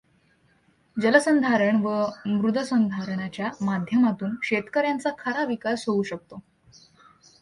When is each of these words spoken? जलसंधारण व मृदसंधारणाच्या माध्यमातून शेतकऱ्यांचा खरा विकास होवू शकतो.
जलसंधारण 0.97 1.81
व 1.81 2.05
मृदसंधारणाच्या 2.25 3.49
माध्यमातून 3.61 4.35
शेतकऱ्यांचा 4.43 5.09
खरा 5.19 5.45
विकास 5.45 5.83
होवू 5.87 6.03
शकतो. 6.03 6.39